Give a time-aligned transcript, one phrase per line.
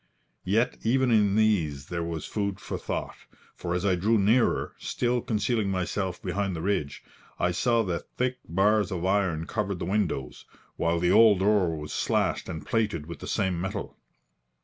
[0.47, 3.15] Yet even in these there was food for thought,
[3.55, 7.03] for as I drew nearer, still concealing myself behind the ridge,
[7.37, 10.45] I saw that thick bars of iron covered the windows,
[10.75, 13.95] while the old door was slashed and plated with the same metal.